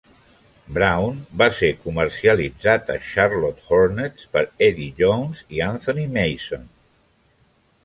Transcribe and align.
Brown 0.77 1.19
va 1.41 1.47
ser 1.57 1.69
comercialitzat 1.83 2.89
a 2.95 2.97
Charlotte 3.09 3.67
Hornets 3.69 4.31
per 4.33 4.45
Eddie 4.71 4.89
Jones 5.05 5.45
i 5.59 5.63
Anthony 5.69 6.05
Mason. 6.19 6.69